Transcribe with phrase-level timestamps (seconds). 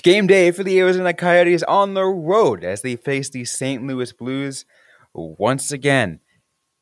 [0.00, 3.86] It's game day for the Arizona Coyotes on the road as they face the St.
[3.86, 4.64] Louis Blues
[5.12, 6.20] once again.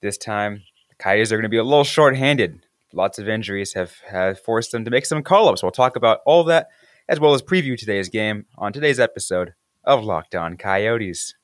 [0.00, 2.64] This time, the Coyotes are going to be a little short-handed.
[2.92, 5.64] Lots of injuries have, have forced them to make some call-ups.
[5.64, 6.68] We'll talk about all that
[7.08, 11.34] as well as preview today's game on today's episode of Locked On Coyotes.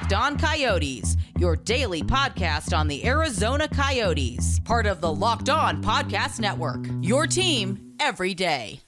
[0.00, 5.82] Locked On Coyotes, your daily podcast on the Arizona Coyotes, part of the Locked On
[5.82, 6.86] Podcast Network.
[7.00, 8.80] Your team every day.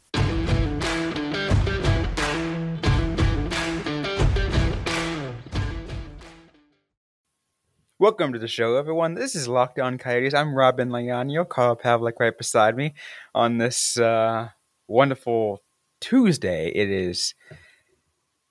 [7.99, 9.15] Welcome to the show, everyone.
[9.15, 10.33] This is Locked On Coyotes.
[10.33, 12.95] I'm Robyn Leano, Carl Pavlik right beside me
[13.35, 14.51] on this uh,
[14.87, 15.61] wonderful
[16.01, 16.71] Tuesday.
[16.73, 17.35] It is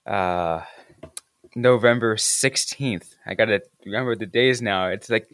[0.06, 0.64] uh,
[1.56, 3.16] November 16th.
[3.26, 4.88] I got to remember the days now.
[4.88, 5.28] It's like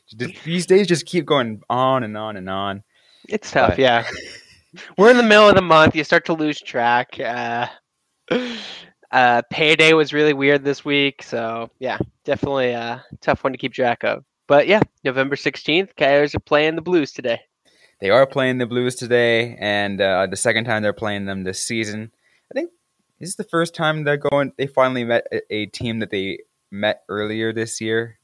[0.44, 2.84] these days just keep going on and on and on.
[3.28, 4.06] It's tough, but, yeah.
[4.98, 5.96] We're in the middle of the month.
[5.96, 7.20] You start to lose track.
[7.20, 7.68] Uh,
[9.12, 13.74] uh, payday was really weird this week, so yeah, definitely a tough one to keep
[13.74, 14.24] track of.
[14.48, 17.40] But yeah, November sixteenth, Coyotes are playing the Blues today.
[18.02, 21.64] They are playing the Blues today, and uh, the second time they're playing them this
[21.64, 22.12] season.
[22.52, 22.72] I think
[23.20, 24.52] this is the first time they're going.
[24.58, 26.40] They finally met a, team that they
[26.72, 28.20] met earlier this year.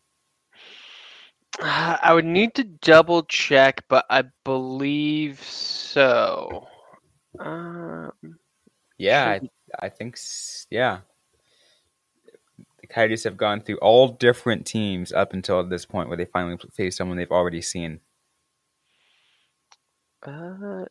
[1.59, 6.67] Uh, I would need to double check, but I believe so.
[7.39, 8.11] Um,
[8.97, 10.17] yeah, I, I think
[10.69, 10.99] yeah.
[12.81, 16.57] The Coyotes have gone through all different teams up until this point, where they finally
[16.73, 17.99] face someone they've already seen.
[20.23, 20.85] Uh,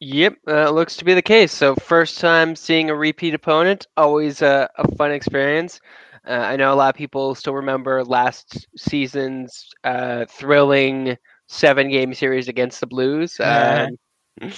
[0.00, 1.52] yep, uh, looks to be the case.
[1.52, 5.80] So first time seeing a repeat opponent, always a, a fun experience.
[6.26, 11.16] Uh, I know a lot of people still remember last season's uh, thrilling
[11.48, 13.38] seven game series against the Blues.
[14.40, 14.52] Um,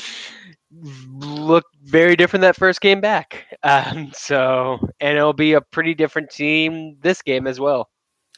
[0.71, 3.47] looked very different that first game back.
[3.65, 7.89] Um, so, and it'll be a pretty different team this game as well.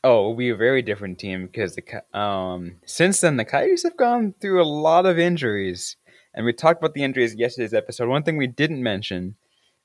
[0.04, 3.96] Oh, it'll be a very different team because the um since then the Coyotes have
[3.96, 5.96] gone through a lot of injuries,
[6.34, 8.08] and we talked about the injuries in yesterday's episode.
[8.08, 9.36] One thing we didn't mention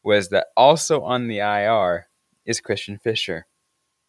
[0.04, 2.08] was that also on the IR
[2.46, 3.46] is Christian Fischer.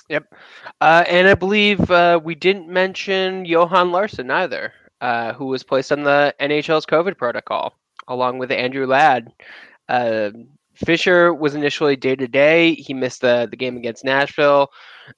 [0.08, 0.34] Yep,
[0.80, 5.92] uh, and I believe uh, we didn't mention Johan Larsson either, uh, who was placed
[5.92, 7.74] on the NHL's COVID protocol
[8.08, 9.32] along with Andrew Ladd.
[9.88, 10.30] Uh,
[10.74, 12.74] Fischer was initially day to day.
[12.74, 14.70] He missed the, the game against Nashville.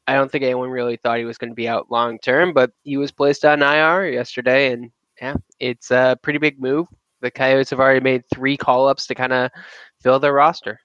[0.07, 2.73] I don't think anyone really thought he was going to be out long term, but
[2.83, 4.91] he was placed on IR yesterday, and
[5.21, 6.89] yeah, it's a pretty big move.
[7.23, 9.51] The Coyotes have already made three call ups to kind of
[10.03, 10.81] fill their roster.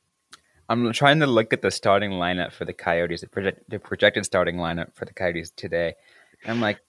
[0.70, 4.26] I'm trying to look at the starting lineup for the Coyotes, the, project, the projected
[4.26, 5.96] starting lineup for the Coyotes today.
[6.46, 6.80] I'm like,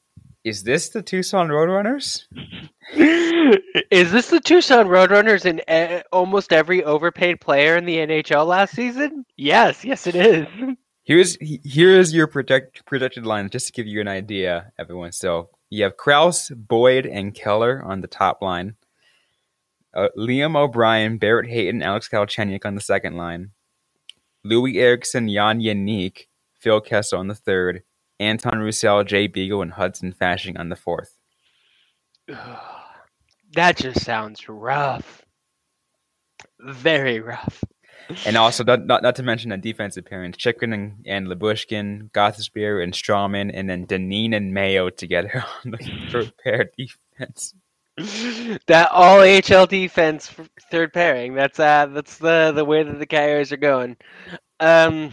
[0.44, 2.24] is this the Tucson Roadrunners?
[3.90, 8.74] is this the Tucson Roadrunners in e- almost every overpaid player in the NHL last
[8.74, 9.24] season?
[9.36, 10.46] Yes, yes, it is.
[11.04, 15.12] Here's here is your project, projected line, just to give you an idea, everyone.
[15.12, 18.74] So you have Crouse, Boyd, and Keller on the top line.
[19.98, 23.50] Uh, Liam O'Brien, Barrett Hayton, Alex Galchenyuk on the second line.
[24.46, 26.26] Loui Eriksson, Jan Jenik,
[26.60, 27.82] Phil Kessel on the third.
[28.20, 31.18] Anton Roussel, Jay Beagle, and Hudson Fasching on the fourth.
[33.54, 35.24] That just sounds rough.
[36.60, 37.64] Very rough.
[38.26, 42.92] And also, not, not, not to mention a defensive pairing, Chychrun and, and Gostisbehere and
[42.92, 45.78] Stralman, and then Dineen and Mayo together on the
[46.10, 47.54] third pair defense.
[48.66, 50.32] That all HL defense
[50.70, 51.34] third pairing.
[51.34, 53.96] That's uh that's the the way that the Coyotes are going.
[54.60, 55.12] Um,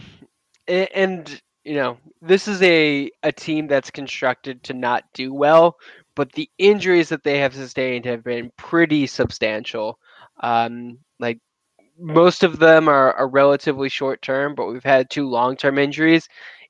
[0.68, 5.76] and you know this is a a team that's constructed to not do well
[6.16, 9.98] but the injuries that they have sustained have been pretty substantial.
[10.40, 11.38] Um, like
[11.98, 16.26] most of them are, are relatively short term, but we've had two long term injuries.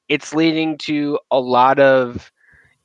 [0.08, 2.30] It's leading to a lot of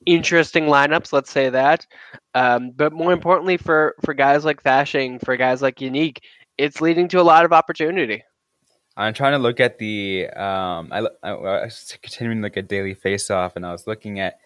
[0.06, 1.86] interesting lineups, let's say that.
[2.34, 6.20] Um, but more importantly, for, for guys like Fasching, for guys like Jenik,
[6.58, 8.24] it's leading to a lot of opportunity.
[8.98, 12.94] I'm trying to look at the um, I, I, I was continuing like a daily
[12.94, 14.38] face off, and I was looking at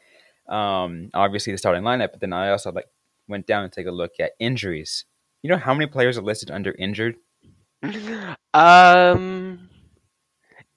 [0.47, 2.87] um, obviously the starting lineup, but then I also like
[3.27, 5.05] went down and take a look at injuries.
[5.41, 7.17] You know how many players are listed under injured?
[8.53, 9.67] Um,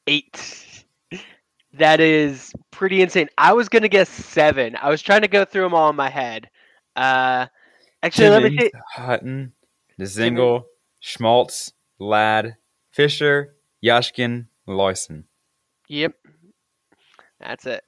[0.08, 0.67] eight.
[1.78, 3.28] That is pretty insane.
[3.38, 4.76] I was gonna guess seven.
[4.80, 6.48] I was trying to go through them all in my head.
[6.96, 7.46] Uh,
[8.02, 8.70] actually, let me see.
[8.94, 9.52] Hutton,
[10.00, 10.64] Dzingel,
[11.00, 12.56] Schmaltz, Ladd,
[12.90, 13.54] Fischer,
[13.84, 15.25] Yashkin, Loyson.
[15.88, 16.14] Yep,
[17.40, 17.82] that's it.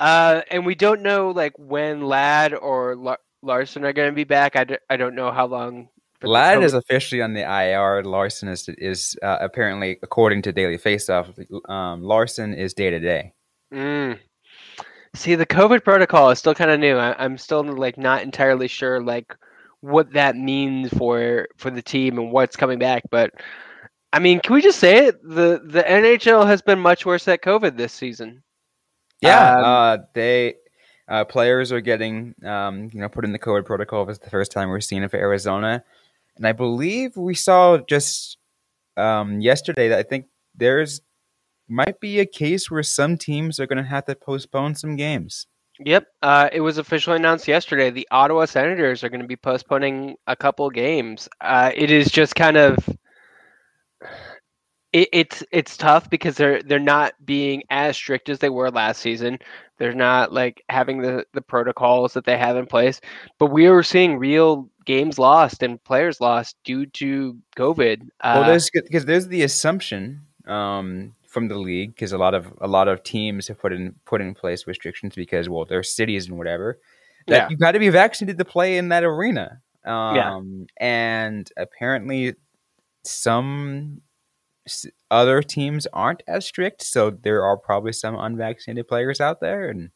[0.00, 4.24] Uh, and we don't know like when Ladd or La- Larsson are going to be
[4.24, 4.56] back.
[4.56, 5.88] I, d- I don't know how long.
[6.20, 8.02] For Ladd is officially on the IR.
[8.04, 11.28] Larsson is is uh, apparently, according to Daily Faceoff,
[11.70, 13.32] um, Larsson is day to day.
[13.72, 14.18] Mm.
[15.14, 16.96] See, the COVID protocol is still kind of new.
[16.96, 19.34] I, I'm still like not entirely sure like
[19.80, 23.02] what that means for for the team and what's coming back.
[23.10, 23.32] But
[24.12, 25.22] I mean, can we just say it?
[25.22, 28.42] The the NHL has been much worse at COVID this season.
[29.20, 30.54] Yeah, Um, uh, they
[31.08, 34.04] uh, players are getting um, you know put in the COVID protocol.
[34.04, 35.84] This is the first time we're seeing it for Arizona,
[36.36, 38.38] and I believe we saw just
[38.96, 41.00] um, yesterday that I think there's
[41.68, 45.46] might be a case where some teams are going to have to postpone some games.
[45.80, 47.90] Yep, uh, it was officially announced yesterday.
[47.90, 51.28] The Ottawa Senators are going to be postponing a couple games.
[51.40, 52.76] Uh, it is just kind of
[54.92, 59.02] it, it's it's tough because they're they're not being as strict as they were last
[59.02, 59.38] season.
[59.78, 63.00] They're not like having the the protocols that they have in place.
[63.38, 68.02] But we are seeing real games lost and players lost due to COVID.
[68.20, 72.52] Uh, well, there's because there's the assumption um, from the league because a lot of
[72.60, 76.26] a lot of teams have put in put in place restrictions because well, their cities
[76.28, 76.78] and whatever
[77.26, 77.48] that Yeah.
[77.50, 79.60] you got to be vaccinated to play in that arena.
[79.84, 80.40] Um, Yeah.
[80.78, 82.34] and apparently
[83.04, 84.00] some
[85.12, 89.90] other teams aren't as strict, so there are probably some unvaccinated players out there, and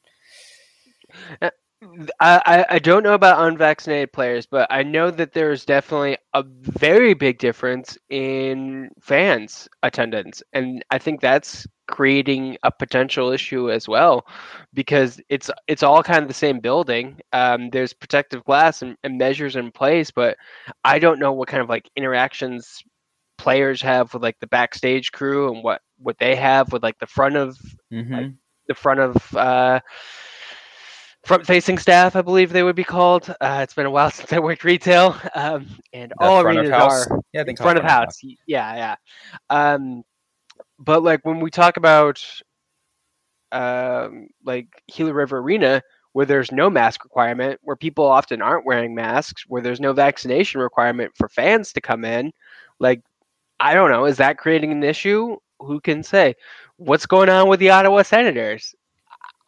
[2.20, 7.14] I, I don't know about unvaccinated players, but I know that there's definitely a very
[7.14, 14.26] big difference in fans attendance, and I think that's creating a potential issue as well,
[14.74, 17.18] because it's it's all kind of the same building.
[17.32, 20.36] Um, there's protective glass and, and measures in place, but
[20.84, 22.82] I don't know what kind of like interactions
[23.38, 27.06] players have with like the backstage crew and what what they have with like the
[27.06, 27.56] front of
[27.90, 28.38] Mhm.
[28.68, 29.80] the front of uh,
[31.24, 33.34] front facing staff, I believe they would be called.
[33.40, 36.66] Uh, it's been a while since I worked retail, um, and The all front of
[36.66, 37.06] arenas house?
[37.06, 38.20] are yeah, I think front of house.
[38.22, 38.96] y- Yeah, yeah.
[39.50, 40.02] Um,
[40.78, 42.22] but like when we talk about
[43.52, 45.82] um, like Gila River Arena,
[46.12, 50.60] where there's no mask requirement, where people often aren't wearing masks, where there's no vaccination
[50.60, 52.32] requirement for fans to come in,
[52.78, 53.02] like
[53.60, 55.36] I don't know, is that creating an issue?
[55.60, 56.34] Who can say?
[56.76, 58.74] What's going on with the Ottawa Senators?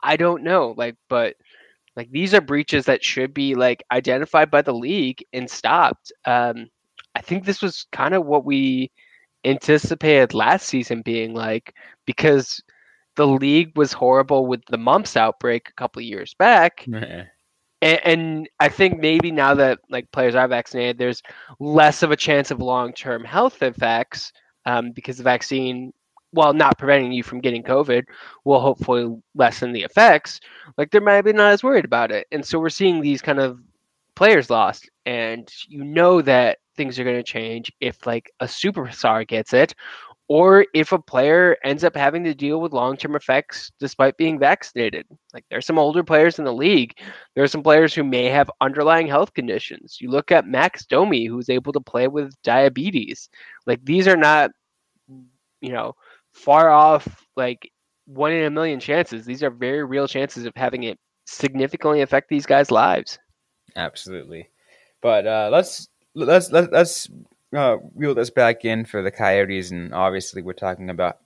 [0.02, 0.74] I don't know.
[0.76, 1.34] Like, but
[1.96, 6.12] like these are breaches that should be like identified by the league and stopped.
[6.24, 6.68] Um,
[7.14, 8.90] I think this was kind of what we
[9.44, 11.74] anticipated last season being like
[12.06, 12.62] because
[13.16, 16.84] the league was horrible with the mumps outbreak a couple of years back
[17.82, 21.22] and, and I think maybe now that like players are vaccinated, there's
[21.58, 24.32] less of a chance of long-term health effects
[24.64, 25.92] um, because the vaccine,
[26.32, 28.04] while not preventing you from getting COVID,
[28.44, 30.40] will hopefully lessen the effects.
[30.76, 33.60] Like they're maybe not as worried about it, and so we're seeing these kind of
[34.14, 39.26] players lost, and you know that things are going to change if like a superstar
[39.26, 39.74] gets it.
[40.28, 45.06] Or if a player ends up having to deal with long-term effects despite being vaccinated,
[45.34, 46.94] like there's some older players in the league
[47.34, 49.98] there are some players who may have underlying health conditions.
[50.00, 53.28] You look at Max Domi, who's able to play with diabetes.
[53.66, 54.50] Like these are not,
[55.60, 55.94] you know,
[56.32, 57.70] far off like
[58.06, 59.24] one in a million chances.
[59.24, 63.18] These are very real chances of having it significantly affect these guys' lives.
[63.76, 64.48] Absolutely.
[65.00, 67.08] But uh, let's let's let's let's
[67.56, 71.18] uh, reel this back in for the Coyotes, and obviously we're talking about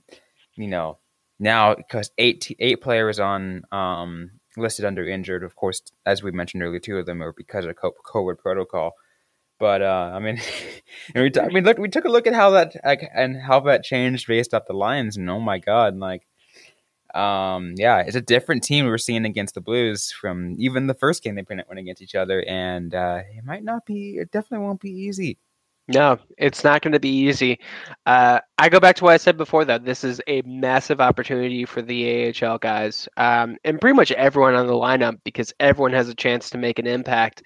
[0.55, 0.99] you know
[1.39, 5.45] now because eight eight players on um, listed under injured.
[5.45, 8.95] Of course, as we mentioned earlier, two of them are because of co- COVID protocol.
[9.59, 10.39] But uh, I mean,
[11.15, 13.61] we t- I mean, look, we took a look at how that like, and how
[13.61, 16.27] that changed based off the lines, and oh my god, like
[17.15, 21.23] um, yeah, it's a different team we're seeing against the Blues from even the first
[21.23, 24.19] game they went against each other, and uh, it might not be.
[24.19, 25.39] It definitely won't be easy.
[25.89, 27.61] No, it's not going to be easy.
[28.07, 29.79] Uh, I go back to what I said before, though.
[29.79, 34.67] This is a massive opportunity for the AHL guys um, and pretty much everyone on
[34.67, 37.45] the lineup because everyone has a chance to make an impact.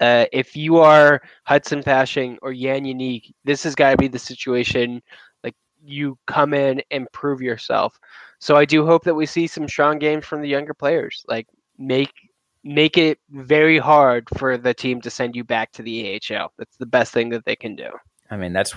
[0.00, 4.18] Uh, if you are Hudson Fasching or Jan Jenik, this has got to be the
[4.18, 5.02] situation.
[5.44, 7.98] Like you come in and prove yourself.
[8.38, 11.26] So I do hope that we see some strong games from the younger players.
[11.28, 11.46] Like
[11.76, 12.12] make
[12.64, 16.52] make it very hard for the team to send you back to the AHL.
[16.58, 17.90] That's the best thing that they can do.
[18.30, 18.74] I mean, that's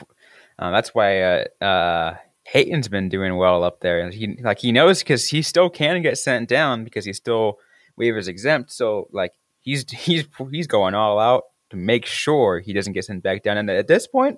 [0.59, 2.15] uh, that's why uh, uh,
[2.45, 6.17] Hayton's been doing well up there, he like he knows because he still can get
[6.17, 7.57] sent down because he's still
[7.99, 8.71] waivers exempt.
[8.71, 13.23] So like he's he's he's going all out to make sure he doesn't get sent
[13.23, 13.57] back down.
[13.57, 14.37] And at this point,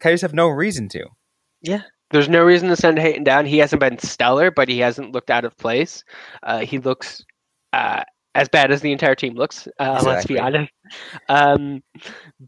[0.00, 1.06] Coyotes have no reason to.
[1.62, 3.46] Yeah, there's no reason to send Hayton down.
[3.46, 6.04] He hasn't been stellar, but he hasn't looked out of place.
[6.42, 7.24] Uh, he looks
[7.72, 9.68] uh, as bad as the entire team looks.
[9.78, 10.72] Uh, Let's be honest.
[11.28, 11.82] Um,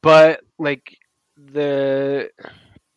[0.00, 0.96] but like
[1.36, 2.30] the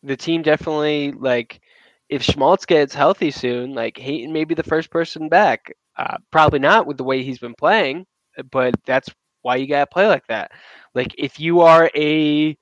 [0.02, 1.60] the team definitely like
[2.08, 5.72] if Schmaltz gets healthy soon, like Hayton may be the first person back.
[5.96, 8.06] Uh, probably not with the way he's been playing,
[8.50, 9.08] but that's
[9.42, 10.52] why you gotta play like that.
[10.94, 12.56] Like if you are a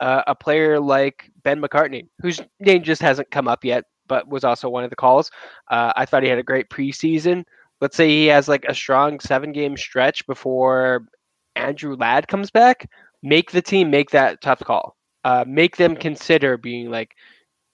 [0.00, 4.44] uh, a player like Ben McCartney, whose name just hasn't come up yet, but was
[4.44, 5.30] also one of the calls.
[5.70, 7.44] Uh, I thought he had a great preseason.
[7.84, 11.06] Let's say he has like a strong seven game stretch before
[11.54, 12.88] Andrew Ladd comes back.
[13.22, 14.96] Make the team make that tough call.
[15.22, 17.14] Uh, make them consider being like,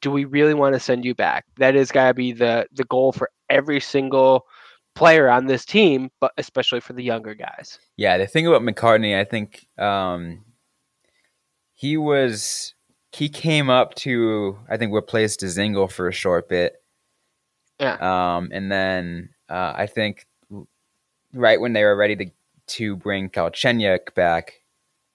[0.02, 1.45] do we really want to send you back?
[1.59, 4.47] That is gotta be the the goal for every single
[4.97, 7.79] player on this team, but especially for the younger guys.
[7.97, 10.45] Yeah, the thing about McCartney, I think um,
[11.75, 12.75] he was
[13.12, 16.75] he came up to I think replace Dzingel for a short bit.
[17.79, 17.95] Yeah.
[17.95, 20.26] Um, and then uh, I think
[21.35, 22.26] right when they were ready to
[22.66, 24.62] to bring Galchenyuk back,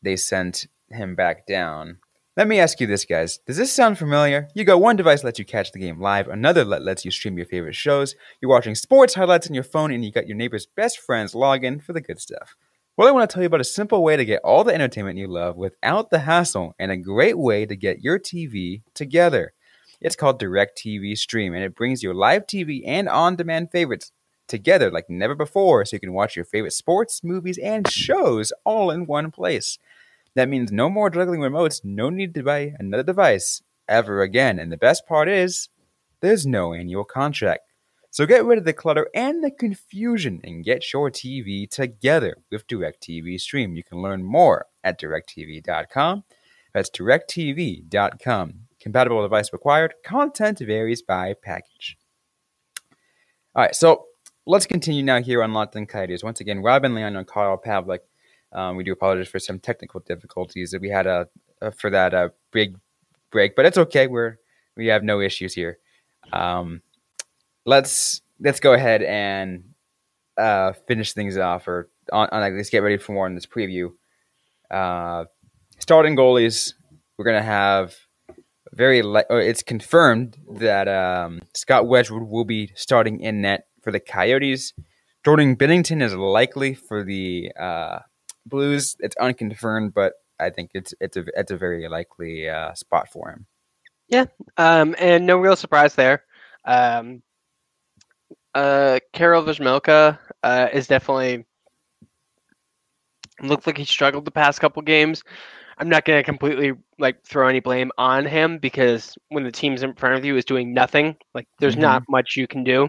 [0.02, 2.00] they sent him back down.
[2.36, 3.38] Let me ask you this, guys.
[3.38, 4.50] Does this sound familiar?
[4.54, 7.38] You got one device lets you catch the game live, another let lets you stream
[7.38, 8.14] your favorite shows.
[8.42, 11.64] You're watching sports highlights on your phone, and you got your neighbor's best friend's log
[11.64, 12.58] in for the good stuff.
[12.98, 15.18] Well, I want to tell you about a simple way to get all the entertainment
[15.18, 19.54] you love without the hassle, and a great way to get your TV together.
[20.02, 24.12] It's called DirecTV Stream, and it brings your live TV and on-demand favorites
[24.48, 28.92] together like never before, so you can watch your favorite sports, movies, and shows all
[28.92, 29.78] in one place.
[30.36, 34.60] That means no more juggling remotes, no need to buy another device ever again.
[34.60, 35.70] And the best part is,
[36.22, 37.72] there's no annual contract.
[38.12, 42.66] So get rid of the clutter and the confusion and get your TV together with
[42.68, 43.76] DirecTV Stream.
[43.76, 46.24] You can learn more at directv.com.
[46.74, 48.54] That's directv.com.
[48.80, 49.96] Compatible device required.
[50.06, 51.98] Content varies by package.
[53.54, 54.06] All right, so
[54.46, 56.24] let's continue now here on Locked on Coyotes.
[56.24, 58.00] Once again, Robyn Leano and Carl Pavlik.
[58.52, 61.26] Um, we do apologize for some technical difficulties that we had uh,
[61.62, 62.78] uh, for that uh, big
[63.32, 64.08] break, but it's okay.
[64.08, 64.38] We're
[64.78, 65.80] we have no issues here.
[66.32, 66.82] Um,
[67.66, 69.64] let's let's go ahead and
[70.38, 73.92] uh, finish things off, or on, on let's get ready for more in this preview.
[74.70, 75.26] Uh,
[75.80, 76.74] starting goalies,
[77.18, 77.96] we're gonna have
[78.72, 79.02] very.
[79.02, 84.74] Or it's confirmed that um, Scott Wedgewood will be starting in net for the Coyotes.
[85.24, 88.00] Jordan Binnington is likely for the uh,
[88.46, 88.98] Blues.
[89.00, 93.30] It's unconfirmed, but I think it's it's a it's a very likely uh, spot for
[93.30, 93.46] him.
[94.10, 94.26] Yeah,
[94.58, 96.24] um, and no real surprise there.
[96.66, 97.24] Um,
[98.54, 101.46] uh, Karel Vejmelka uh, is definitely
[103.42, 105.24] looked like he struggled the past couple games.
[105.78, 109.84] I'm not going to completely like throw any blame on him because when the team's
[109.84, 112.88] in front of you is doing nothing, like there's not much you can do.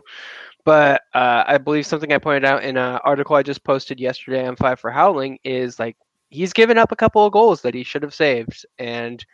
[0.66, 4.44] But uh, I believe something I pointed out in an article I just posted yesterday
[4.44, 5.96] on Five for Howling is like
[6.28, 9.24] he's given up a couple of goals that he should have saved, and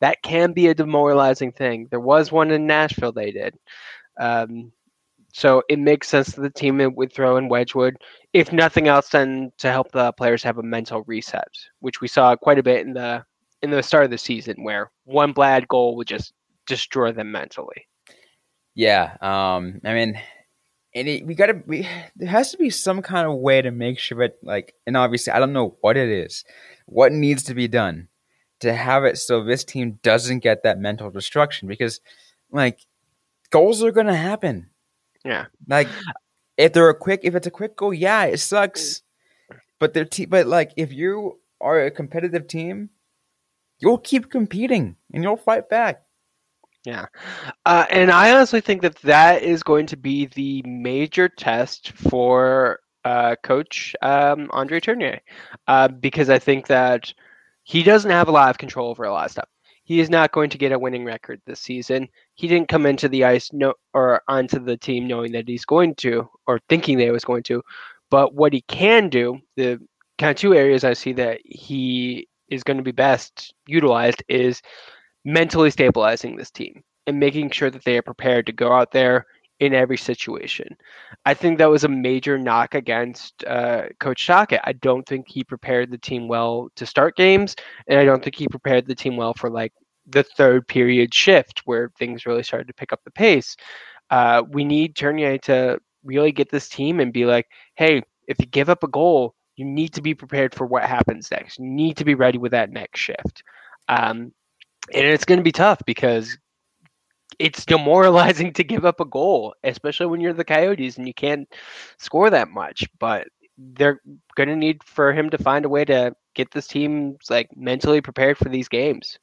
[0.00, 1.88] that can be a demoralizing thing.
[1.90, 3.58] There was one in Nashville they did.
[4.20, 4.70] Um,
[5.32, 7.96] so it makes sense that the team would throw in Wedgewood,
[8.34, 11.48] if nothing else, then to help the players have a mental reset,
[11.80, 13.24] which we saw quite a bit in the
[13.62, 16.34] in the start of the season, where one bad goal would just
[16.66, 17.86] destroy them mentally.
[18.74, 20.20] Yeah, um, I mean,
[20.94, 21.62] and it, we gotta.
[21.66, 24.96] We, there has to be some kind of way to make sure that, like, and
[24.96, 26.44] obviously, I don't know what it is,
[26.86, 28.08] what needs to be done
[28.60, 32.00] to have it so this team doesn't get that mental destruction because,
[32.50, 32.80] like,
[33.50, 34.68] goals are gonna happen.
[35.24, 35.46] Yeah.
[35.66, 35.88] Like,
[36.56, 39.02] if they're a quick, if it's a quick goal, yeah, it sucks.
[39.50, 39.58] Mm.
[39.78, 42.90] But they're te- but like, if you are a competitive team,
[43.78, 46.02] you'll keep competing and you'll fight back.
[46.84, 47.06] Yeah.
[47.64, 52.80] Uh, and I honestly think that that is going to be the major test for
[53.04, 55.20] uh, Coach um, Andre Tourigny
[55.68, 57.12] uh, because I think that
[57.62, 59.48] he doesn't have a lot of control over a lot of stuff.
[59.84, 62.08] He is not going to get a winning record this season.
[62.34, 65.94] He didn't come into the ice no, or onto the team knowing that he's going
[65.96, 67.62] to or thinking that he was going to.
[68.10, 69.80] But what he can do, the
[70.18, 74.62] kind of two areas I see that he is going to be best utilized is
[75.24, 79.26] mentally stabilizing this team and making sure that they are prepared to go out there
[79.60, 80.76] in every situation.
[81.24, 84.60] I think that was a major knock against uh, Coach Tocchet.
[84.64, 87.54] I don't think he prepared the team well to start games,
[87.86, 89.72] and I don't think he prepared the team well for like
[90.06, 93.56] the third period shift where things really started to pick up the pace.
[94.10, 98.46] Uh, we need Tourigny to really get this team and be like, hey, if you
[98.46, 101.58] give up a goal, you need to be prepared for what happens next.
[101.58, 103.44] You need to be ready with that next shift.
[103.88, 104.32] Um,
[104.94, 106.36] and it's going to be tough because
[107.38, 111.48] it's demoralizing to give up a goal, especially when you're the Coyotes and you can't
[111.98, 112.86] score that much.
[112.98, 114.00] But they're
[114.34, 118.00] going to need for him to find a way to get this team like mentally
[118.00, 119.18] prepared for these games.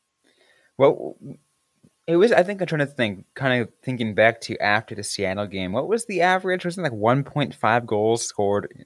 [0.77, 1.17] Well,
[2.07, 2.31] it was.
[2.31, 5.73] I think I'm trying to think, kind of thinking back to after the Seattle game.
[5.73, 6.65] What was the average?
[6.65, 8.85] Was it like 1.5 goals scored,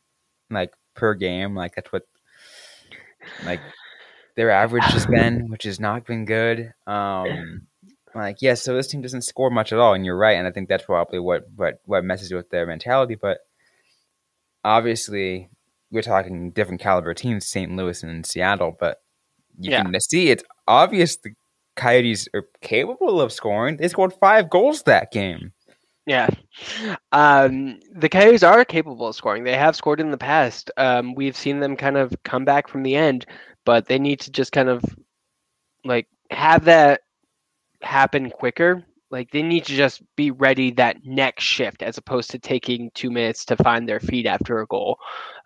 [0.49, 1.55] like per game?
[1.55, 2.03] Like that's what,
[3.45, 3.61] like
[4.35, 6.73] their average has been, which has not been good.
[6.87, 7.67] Um,
[8.15, 10.47] like yes, yeah, so this team doesn't score much at all, and you're right, and
[10.47, 13.15] I think that's probably what what what messes with their mentality.
[13.15, 13.39] But
[14.63, 15.49] obviously,
[15.91, 17.75] we're talking different caliber teams, St.
[17.75, 19.01] Louis and Seattle, but
[19.59, 19.83] you yeah.
[19.83, 21.33] can see it's obvious the
[21.75, 23.77] Coyotes are capable of scoring.
[23.77, 25.53] They scored five goals that game.
[26.05, 26.29] Yeah.
[27.11, 29.43] Um, the Coyotes are capable of scoring.
[29.43, 30.69] They have scored in the past.
[30.77, 33.25] Um, we've seen them kind of come back from the end,
[33.65, 34.83] but they need to just kind of
[35.85, 37.01] like have that
[37.81, 38.83] happen quicker.
[39.11, 43.11] Like they need to just be ready that next shift as opposed to taking two
[43.11, 44.97] minutes to find their feet after a goal.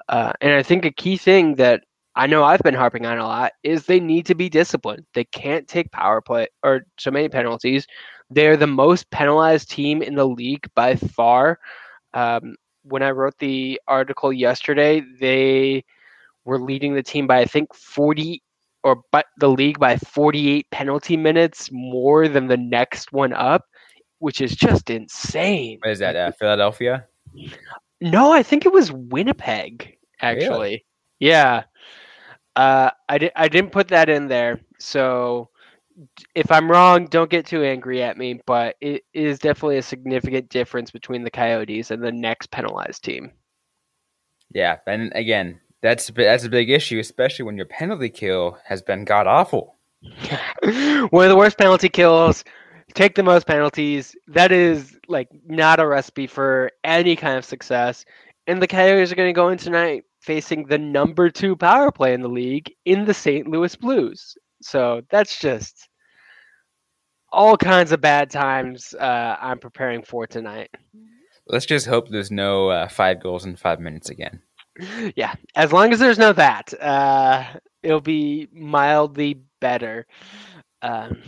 [0.08, 1.84] Uh, and I think a key thing that
[2.16, 5.06] I know I've been harping on a lot is they need to be disciplined.
[5.14, 7.86] They can't take power play or so many penalties.
[8.30, 11.60] They're the most penalized team in the league by far.
[12.14, 15.84] Um, when I wrote the article yesterday, they
[16.48, 18.42] were leading the team by I think 40
[18.84, 23.66] or but the league by 48 penalty minutes more than the next one up,
[24.20, 25.80] which is just insane.
[25.82, 26.16] What is that?
[26.16, 27.06] Uh, Philadelphia?
[28.00, 30.50] No, I think it was Winnipeg actually.
[30.50, 30.86] Really?
[31.20, 31.64] Yeah.
[32.56, 34.60] Uh, I, di- I didn't put that in there.
[34.80, 35.50] So
[36.34, 40.50] if I'm wrong, don't get too angry at me, but it is definitely a significant
[40.50, 43.32] difference between the Coyotes and the next penalized team.
[44.54, 49.06] Yeah, and again, that's that's a big issue, especially when your penalty kill has been
[49.06, 49.76] god awful.
[51.10, 52.44] One of the worst penalty kills.
[52.94, 54.16] Take the most penalties.
[54.28, 58.06] That is like not a recipe for any kind of success.
[58.48, 62.14] And the Coyotes are going to go in tonight facing the number two power play
[62.14, 63.48] in the league in the St.
[63.48, 64.38] Louis Blues.
[64.62, 65.90] So that's just
[67.32, 70.70] all kinds of bad times uh, I'm preparing for tonight.
[71.48, 74.42] Let's just hope there's no uh, five goals in five minutes again.
[75.16, 77.46] Yeah, as long as there's no that, uh,
[77.84, 80.06] it'll be mildly better.
[80.82, 81.22] Um,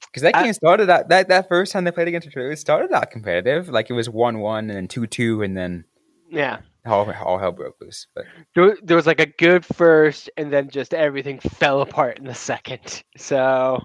[0.00, 2.92] because that game started out that that first time they played against Detroit, it started
[2.92, 3.68] out competitive.
[3.68, 5.84] Like it was one one and then two two, and then
[6.30, 8.06] yeah, all, all hell broke loose.
[8.14, 12.24] But there, there was like a good first, and then just everything fell apart in
[12.24, 13.02] the second.
[13.16, 13.82] So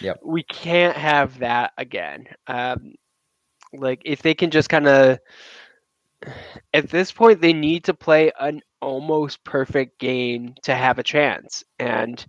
[0.00, 0.20] yep.
[0.24, 2.26] we can't have that again.
[2.46, 2.94] Um,
[3.72, 5.18] like if they can just kind of
[6.72, 11.64] at this point they need to play an almost perfect game to have a chance
[11.78, 12.26] and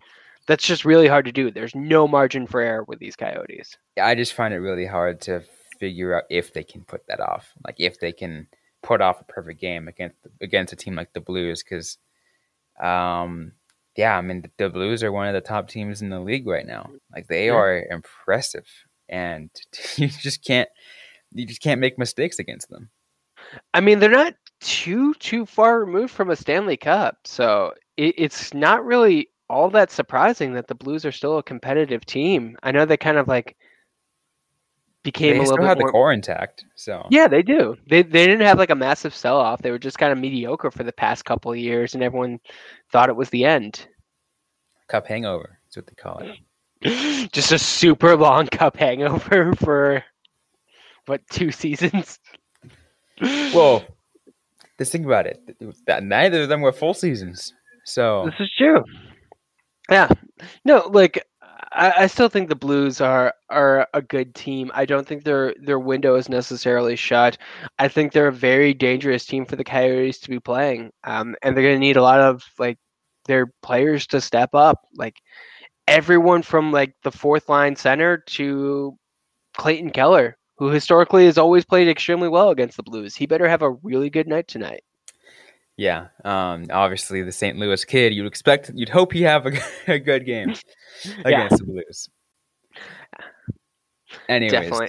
[0.47, 4.15] that's just really hard to do there's no margin for error with these coyotes i
[4.15, 5.43] just find it really hard to
[5.79, 8.47] figure out if they can put that off like if they can
[8.85, 11.97] put off a perfect game against against a team like the Blues because,
[12.81, 13.53] um,
[13.97, 16.47] yeah, I mean the, the, Blues are one of the top teams in the league
[16.47, 16.91] right now.
[17.13, 17.53] Like they yeah.
[17.53, 18.67] are impressive,
[19.09, 19.49] and
[19.95, 20.69] you just can't
[21.33, 22.89] you just can't make mistakes against them.
[23.73, 28.53] I mean, they're not too too far removed from a Stanley Cup, so it, it's
[28.53, 32.57] not really all that surprising that the Blues are still a competitive team.
[32.63, 33.55] I know they kind of like
[35.03, 35.87] became they a little bit have more...
[35.87, 36.65] the core intact.
[36.75, 37.77] So yeah, they do.
[37.87, 39.61] They they didn't have like a massive sell off.
[39.61, 42.39] They were just kind of mediocre for the past couple of years, and everyone
[42.91, 43.87] thought it was the end.
[44.87, 45.59] Cup hangover.
[45.69, 47.29] is what they call it.
[47.31, 50.03] just a super long cup hangover for
[51.05, 52.19] what two seasons?
[53.21, 53.85] Well,
[54.77, 55.57] just think about it.
[55.87, 57.53] That neither of them were full seasons.
[57.85, 58.83] So this is true.
[59.89, 60.09] Yeah.
[60.63, 61.23] No, like
[61.71, 64.71] I, I, still think the Blues are are a good team.
[64.73, 67.37] I don't think their their window is necessarily shut.
[67.79, 71.55] I think they're a very dangerous team for the Coyotes to be playing, um, and
[71.55, 72.77] they're going to need a lot of like
[73.25, 74.81] their players to step up.
[74.95, 75.17] Like
[75.87, 78.97] everyone from like the fourth line center to
[79.55, 83.15] Clayton Keller, who historically has always played extremely well against the Blues.
[83.15, 84.83] He better have a really good night tonight.
[85.77, 87.57] Yeah, um, obviously the St.
[87.57, 88.13] Louis kid.
[88.13, 89.51] You'd expect, you'd hope he have a,
[89.87, 90.49] a good game
[91.19, 91.47] against yeah.
[91.49, 92.09] the Blues.
[94.29, 94.87] Anyways, Definitely.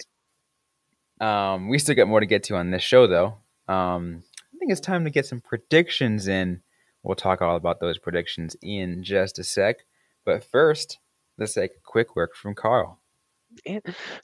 [1.20, 3.38] Um, we still got more to get to on this show, though.
[3.68, 4.22] Um,
[4.55, 6.61] I think it's time to get some predictions in.
[7.02, 9.76] We'll talk all about those predictions in just a sec.
[10.24, 10.98] But first,
[11.38, 13.00] let's take a quick work from Carl.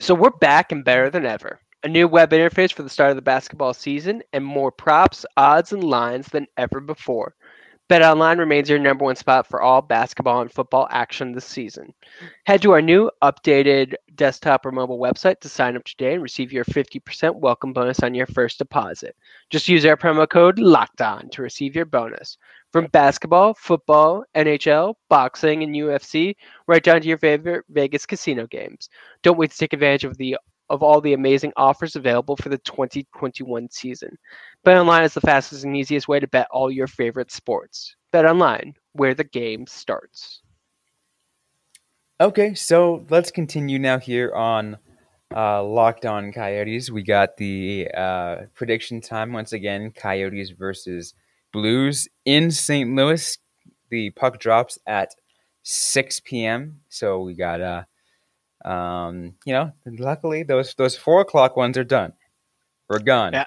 [0.01, 3.17] So we're back and better than ever a new web interface for the start of
[3.17, 7.35] the basketball season, and more props, odds, and lines than ever before.
[7.93, 11.93] BetOnline remains your number one spot for all basketball and football action this season.
[12.47, 16.55] Head to our new updated desktop or mobile website to sign up today and receive
[16.55, 19.15] your 50% welcome bonus on your first deposit.
[19.51, 22.39] Just use our promo code LOCKEDON to receive your bonus.
[22.73, 26.35] From basketball, football, NHL, boxing, and UFC,
[26.67, 28.89] right down to your favorite Vegas casino games.
[29.23, 30.39] Don't wait to take advantage of the
[30.73, 34.17] of all the amazing offers available for the 2021 season.
[34.67, 37.95] BetOnline is the fastest and easiest way to bet all your favorite sports.
[38.13, 40.41] BetOnline, where the game starts.
[42.19, 44.79] Okay, so let's continue now here on
[45.37, 46.91] uh, Locked On Coyotes.
[46.91, 51.13] We got the uh, prediction time once again Coyotes versus
[51.53, 52.95] Blues in St.
[52.95, 53.37] Louis.
[53.91, 55.15] The puck drops at
[55.65, 56.81] 6 p.m.
[56.89, 57.83] So we got uh,
[58.65, 62.13] um, you know, luckily those those four o'clock ones are done.
[62.89, 63.33] We're gone.
[63.33, 63.47] Yeah.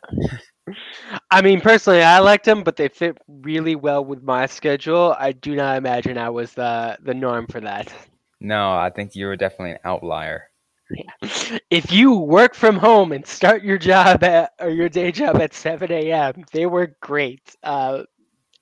[1.30, 5.16] I mean, personally, I liked them, but they fit really well with my schedule.
[5.20, 7.94] I do not imagine I was the the norm for that.
[8.40, 10.50] No, I think you were definitely an outlier.
[10.90, 11.58] Yeah.
[11.70, 15.54] If you work from home and start your job at or your day job at
[15.54, 17.56] 7 a.m., they were great.
[17.64, 18.04] Uh,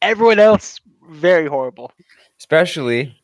[0.02, 1.92] everyone else, very horrible.
[2.40, 3.16] Especially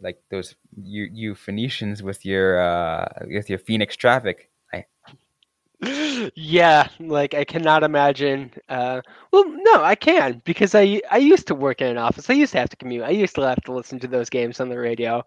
[0.00, 4.50] like those you you Phoenicians with your uh with your Phoenix traffic.
[4.72, 4.84] I...
[6.34, 8.50] yeah, like I cannot imagine.
[8.68, 9.00] Uh,
[9.32, 12.30] well, no, I can because I I used to work in an office.
[12.30, 13.04] I used to have to commute.
[13.04, 15.24] I used to have to listen to those games on the radio.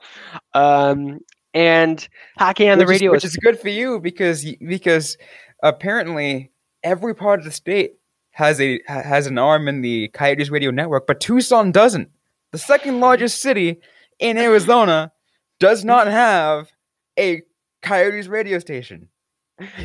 [0.54, 1.20] Um,
[1.54, 5.18] and hockey on which the radio, is, which is good for you because because
[5.64, 6.52] apparently
[6.84, 7.96] every part of the state
[8.32, 12.10] has a has an arm in the Coyotes radio network, but Tucson doesn't.
[12.52, 13.82] The second largest city
[14.20, 15.12] in Arizona
[15.60, 16.72] does not have
[17.18, 17.42] a
[17.82, 19.10] Coyotes radio station.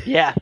[0.05, 0.35] Yeah.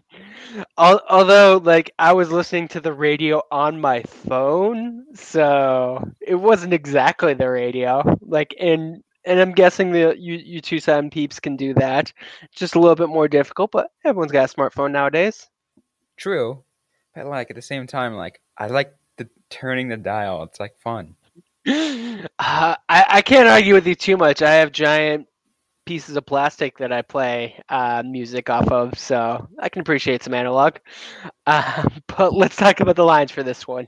[0.78, 7.34] Although, like, I was listening to the radio on my phone, so it wasn't exactly
[7.34, 8.18] the radio.
[8.22, 12.12] Like, and and I'm guessing the you you Tucson peeps can do that.
[12.54, 15.50] Just a little bit more difficult, but everyone's got a smartphone nowadays.
[16.18, 16.64] True,
[17.16, 20.44] but like at the same time, like I like the turning the dial.
[20.44, 21.16] It's like fun.
[21.68, 24.42] Uh, I, I can't argue with you too much.
[24.42, 25.28] I have giant
[25.86, 30.34] pieces of plastic that I play uh, music off of, so I can appreciate some
[30.34, 30.78] analog.
[31.46, 33.88] Uh, but let's talk about the lines for this one.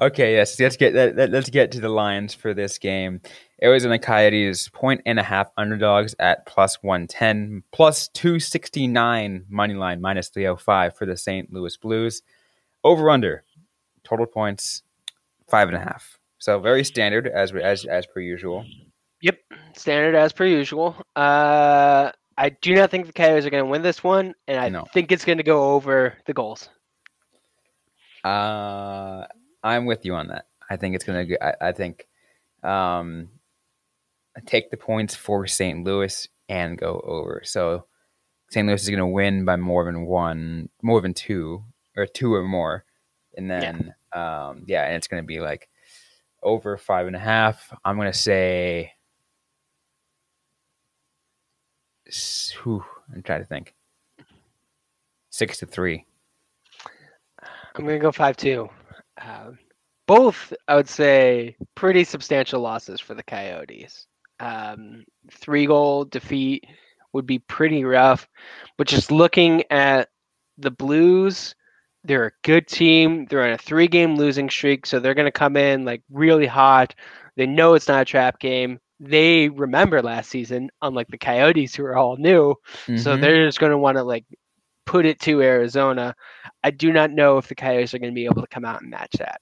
[0.00, 3.20] Okay, yes, let's get let's get to the lines for this game.
[3.60, 9.44] Arizona Coyotes point and a half underdogs at plus one ten, plus two sixty nine
[9.48, 11.52] money line minus three hundred five for the St.
[11.52, 12.22] Louis Blues.
[12.84, 13.42] Over under
[14.04, 14.84] total points
[15.48, 16.17] five and a half.
[16.38, 18.64] So very standard as as as per usual.
[19.20, 19.38] Yep,
[19.74, 20.96] standard as per usual.
[21.16, 24.68] Uh, I do not think the Coyotes are going to win this one, and I
[24.68, 24.84] no.
[24.94, 26.68] think it's going to go over the goals.
[28.24, 29.24] Uh,
[29.62, 30.46] I'm with you on that.
[30.70, 31.44] I think it's going to.
[31.44, 32.06] I, I think,
[32.62, 33.30] um,
[34.46, 35.84] take the points for St.
[35.84, 37.42] Louis and go over.
[37.44, 37.86] So
[38.50, 38.66] St.
[38.66, 41.64] Louis is going to win by more than one, more than two,
[41.96, 42.84] or two or more,
[43.36, 45.68] and then yeah, um, yeah and it's going to be like
[46.42, 47.72] over five and a half.
[47.84, 48.92] I'm going to say.
[52.62, 53.74] Whew, I'm trying to think.
[55.30, 56.04] Six to three.
[57.42, 58.68] I'm going to go five two.
[59.20, 59.50] Uh,
[60.06, 64.06] both, I would say, pretty substantial losses for the Coyotes.
[64.40, 66.64] Um, three goal defeat
[67.12, 68.28] would be pretty rough,
[68.76, 70.08] but just looking at
[70.56, 71.54] the Blues
[72.04, 73.26] they're a good team.
[73.26, 76.46] They're on a three game losing streak, so they're going to come in like really
[76.46, 76.94] hot.
[77.36, 78.80] They know it's not a trap game.
[79.00, 82.54] They remember last season, unlike the Coyotes who are all new.
[82.86, 82.96] Mm-hmm.
[82.96, 84.24] So they're just going to want to like
[84.86, 86.14] put it to Arizona.
[86.64, 88.80] I do not know if the Coyotes are going to be able to come out
[88.80, 89.40] and match that.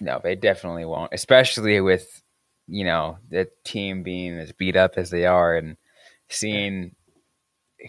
[0.00, 2.22] No, they definitely won't, especially with
[2.66, 5.76] you know the team being as beat up as they are and
[6.28, 6.94] seeing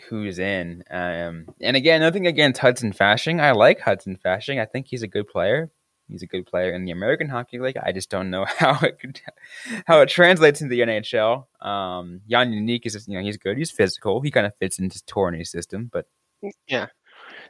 [0.10, 0.84] who's in.
[0.90, 3.42] Um, and again, nothing against Hudson Fasching.
[3.42, 4.62] I like Hudson Fasching.
[4.62, 5.72] I think he's a good player.
[6.10, 7.78] He's a good player in the American Hockey League.
[7.82, 9.20] I just don't know how it could,
[9.88, 11.46] how it translates into the NHL.
[11.66, 13.58] Um, Jan is you know he's good.
[13.58, 14.22] He's physical.
[14.22, 16.06] He kind of fits into Tourigny's system, but
[16.68, 16.88] yeah,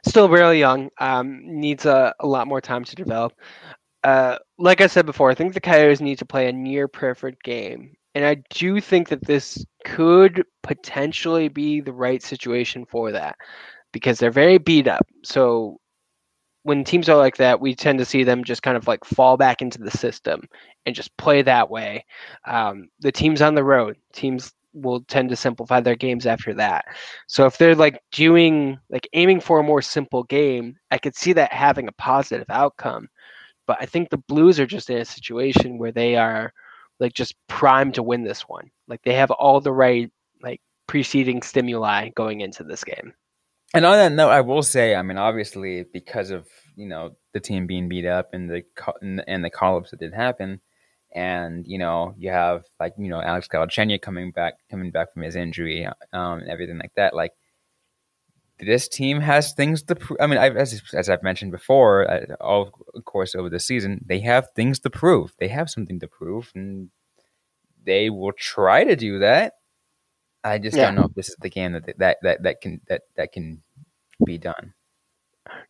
[0.06, 0.90] still really young.
[0.98, 3.34] Um, needs a, a lot more time to develop.
[4.02, 7.42] Uh, like I said before, I think the Coyotes need to play a near perfect
[7.42, 13.36] game and I do think that this could potentially be the right situation for that
[13.92, 15.06] because they're very beat up.
[15.22, 15.78] So
[16.62, 19.36] when teams are like that, we tend to see them just kind of like fall
[19.36, 20.48] back into the system
[20.86, 22.06] and just play that way.
[22.46, 26.86] Um, the teams on the road, teams will tend to simplify their games after that.
[27.26, 31.34] So if they're like doing like aiming for a more simple game, I could see
[31.34, 33.08] that having a positive outcome.
[33.66, 36.54] but I think the Blues are just in a situation where they are
[37.00, 38.70] like just primed to win this one.
[38.88, 40.10] Like they have all the right
[40.42, 43.12] like preceding stimuli going into this game.
[43.74, 47.40] And on that note, I will say, I mean, obviously, because of you know the
[47.40, 48.62] team being beat up and the
[49.26, 50.60] and the call ups that did happen,
[51.14, 55.22] and you know you have like you know Alex Galchenyuk coming back coming back from
[55.22, 57.14] his injury um, and everything like that.
[57.14, 57.32] Like
[58.58, 60.18] this team has things to prove.
[60.20, 64.04] I mean, I've, as as I've mentioned before, uh, all of course over the season,
[64.06, 65.34] they have things to prove.
[65.38, 66.90] They have something to prove, and
[67.84, 69.54] they will try to do that.
[70.42, 70.86] I just yeah.
[70.86, 73.62] don't know if this is the game that that that that can that that can
[74.24, 74.72] be done.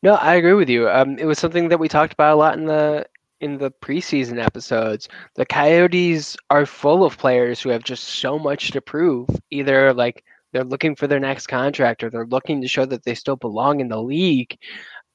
[0.03, 0.89] No, I agree with you.
[0.89, 3.07] Um, it was something that we talked about a lot in the
[3.41, 5.09] in the preseason episodes.
[5.35, 9.29] The Coyotes are full of players who have just so much to prove.
[9.51, 10.25] Either like
[10.57, 13.81] they're looking for their next contract or they're looking to show that they still belong
[13.81, 14.57] in the league.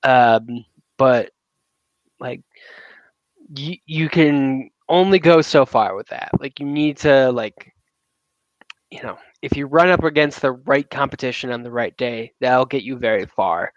[0.03, 0.63] Um,
[0.99, 1.31] but
[2.19, 2.41] like
[3.55, 6.29] you you can only go so far with that.
[6.39, 7.73] Like you need to like
[8.91, 12.65] you know, if you run up against the right competition on the right day, that'll
[12.65, 13.73] get you very far.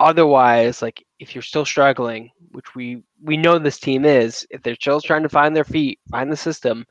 [0.00, 4.74] Otherwise, like if you're still struggling, which we we know this team is, if they're
[4.74, 6.86] still trying to find their feet, find the system,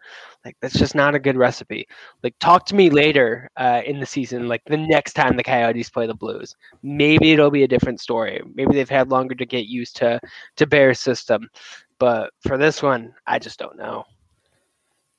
[0.46, 1.88] like that's just not a good recipe.
[2.24, 5.90] Like talk to me later uh, in the season, like the next time the Coyotes
[5.90, 6.56] play the Blues.
[6.84, 8.42] Maybe it'll be a different story.
[8.54, 10.20] Maybe they've had longer to get used to
[10.58, 11.50] to Bear's system,
[11.98, 14.06] but for this one, I just don't know.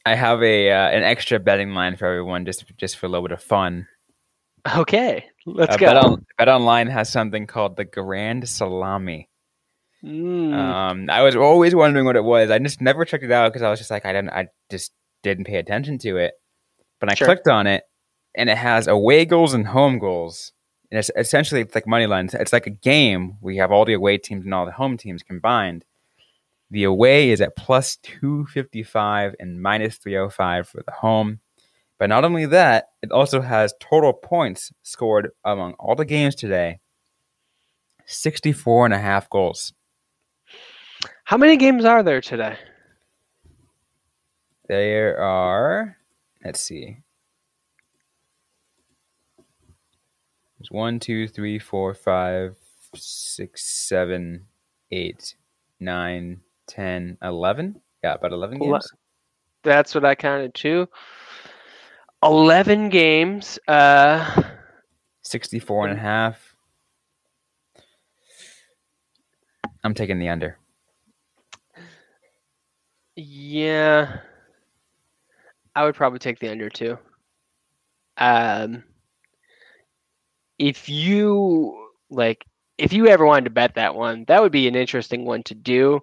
[0.07, 3.27] I have a uh, an extra betting line for everyone, just just for a little
[3.27, 3.89] bit of fun.
[4.77, 5.87] Okay, let's uh, go.
[5.87, 9.29] Bet, on, bet Online has something called the Grand Salami.
[10.05, 10.55] Mm.
[10.55, 12.51] Um, I was always wondering what it was.
[12.51, 14.93] I just never checked it out because I was just like, I didn't, I just
[15.23, 16.35] didn't pay attention to it.
[17.01, 17.27] But I sure.
[17.27, 17.85] clicked on it,
[18.35, 20.53] and it has away goals and home goals,
[20.91, 22.35] and it's essentially it's like money lines.
[22.35, 23.37] It's like a game.
[23.41, 25.85] We have all the away teams and all the home teams combined.
[26.71, 31.41] The away is at plus 255 and minus 305 for the home.
[32.01, 36.81] But not only that, it also has total points scored among all the games today
[38.07, 39.75] 64 and a half goals.
[41.25, 42.57] How many games are there today?
[44.67, 45.99] There are,
[46.43, 46.97] let's see.
[50.59, 52.57] There's one, two, three, four, five,
[52.95, 54.47] six, seven,
[54.91, 55.35] eight,
[55.79, 57.83] nine, ten, eleven.
[58.03, 58.91] Yeah, about 11 games.
[59.63, 60.89] That's what I counted too.
[62.23, 63.59] 11 games.
[63.67, 64.43] Uh,
[65.23, 66.57] 64 and a half.
[69.83, 70.59] I'm taking the under.
[73.17, 74.19] Yeah.
[75.75, 76.99] I would probably take the under too.
[78.17, 78.85] Um,
[80.59, 82.45] if you like,
[82.77, 85.55] if you ever wanted to bet that one, that would be an interesting one to
[85.55, 86.01] do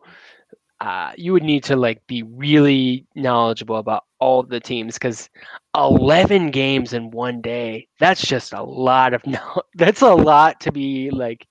[0.80, 5.30] uh, you would need to like be really knowledgeable about all the teams because
[5.76, 10.72] 11 games in one day that's just a lot of no- that's a lot to
[10.72, 11.48] be like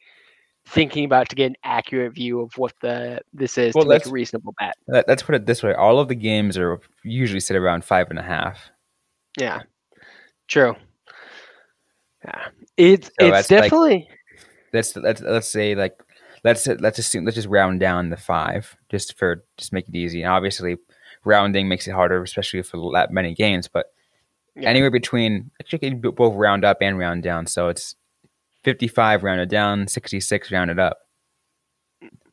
[0.69, 4.07] thinking about to get an accurate view of what the this is well, to make
[4.07, 4.75] a reasonable bet.
[4.89, 8.11] let, let's put it this way all of the games are usually sit around five
[8.11, 8.71] and a half.
[9.39, 9.63] Yeah.
[10.49, 10.75] True.
[12.25, 12.49] Yeah.
[12.77, 14.19] It's so it's definitely like,
[14.73, 16.01] let's let's let's say like
[16.47, 20.23] let's let's assume let's just round down the five just for just make it easy.
[20.23, 20.77] And obviously,
[21.25, 23.69] rounding makes it harder, especially for that many games.
[23.69, 23.93] But
[24.55, 24.69] yeah.
[24.71, 27.47] anywhere between actually both round up and round down.
[27.47, 27.97] So it's
[28.63, 30.99] fifty-five rounded down, sixty-six rounded up.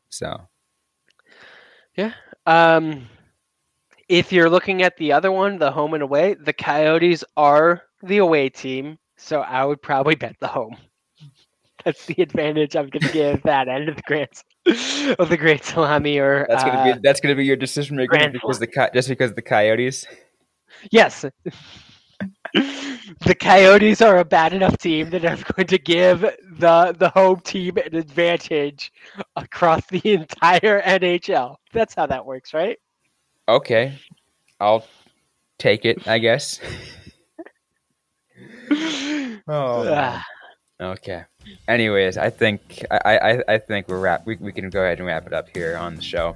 [0.08, 0.48] So
[1.96, 2.12] yeah.
[2.46, 3.08] Um,
[4.08, 8.18] if you're looking at the other one, the home and away, the Coyotes are the
[8.18, 8.98] away team.
[9.16, 10.76] So I would probably bet the home.
[11.84, 14.28] That's the advantage I'm going to give that end of the grand
[15.18, 16.18] of the great salami.
[16.18, 18.90] Or that's going to uh, be that's going to be your decision maker because the
[18.92, 20.06] just because the Coyotes.
[20.90, 21.24] Yes.
[22.54, 27.40] the Coyotes are a bad enough team that I'm going to give the the home
[27.40, 28.92] team an advantage
[29.36, 31.56] across the entire NHL.
[31.72, 32.78] That's how that works, right?
[33.48, 33.98] Okay,
[34.60, 34.86] I'll
[35.58, 36.06] take it.
[36.08, 36.60] I guess.
[39.48, 39.84] oh.
[39.88, 40.24] Ah.
[40.80, 41.24] Okay.
[41.68, 45.06] Anyways, I think I, I, I think we're wrap we, we can go ahead and
[45.06, 46.34] wrap it up here on the show.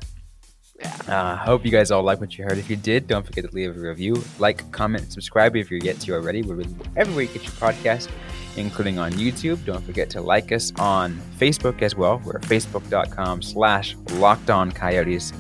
[1.09, 2.57] Uh, hope you guys all like what you heard.
[2.57, 5.99] If you did, don't forget to leave a review, like, comment, subscribe if you're yet
[6.01, 6.43] to already.
[6.43, 6.63] We're
[6.97, 8.09] everywhere you get your podcast,
[8.57, 9.65] including on YouTube.
[9.65, 12.23] Don't forget to like us on Facebook as well.
[12.25, 15.33] We're facebook.com slash locked on coyotes.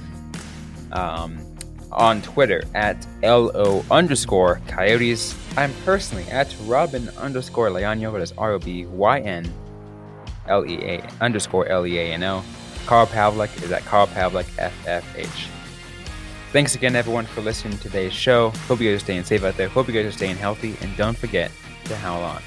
[0.90, 1.38] Um,
[1.92, 5.34] on Twitter at LO underscore coyotes.
[5.56, 9.52] I'm personally at Robyn underscore Leano, that is R O B Y N
[10.46, 12.44] L E A underscore L E A N O.
[12.86, 15.48] Carl Pavlik is at Carl Pavlik FFH.
[16.52, 18.50] Thanks again, everyone, for listening to today's show.
[18.66, 19.68] Hope you guys are staying safe out there.
[19.68, 20.76] Hope you guys are staying healthy.
[20.80, 21.50] And don't forget
[21.84, 22.42] to howl on.